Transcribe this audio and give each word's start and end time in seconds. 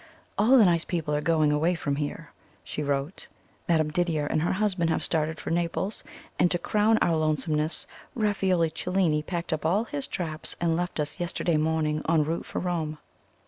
"All 0.35 0.57
the 0.57 0.65
nice 0.65 0.83
people 0.83 1.13
are 1.13 1.21
going 1.21 1.51
away 1.51 1.75
from 1.75 1.97
here," 1.97 2.31
she 2.63 2.81
wrote. 2.81 3.27
"Madame 3.69 3.91
Didier 3.91 4.25
and 4.25 4.41
her 4.41 4.53
husband 4.53 4.89
have 4.89 5.03
started 5.03 5.39
for 5.39 5.51
Naples; 5.51 6.03
and, 6.39 6.49
to 6.49 6.57
crown 6.57 6.97
our 7.03 7.15
lonesomeness, 7.15 7.85
Raffaello 8.15 8.69
Cellini 8.69 9.21
packed 9.21 9.53
up 9.53 9.63
all 9.63 9.83
his 9.83 10.07
traps, 10.07 10.55
and 10.59 10.75
left 10.75 10.99
us 10.99 11.19
yesterday 11.19 11.57
morning 11.57 12.01
en 12.09 12.23
route 12.23 12.47
for 12.47 12.57
Rome. 12.57 12.97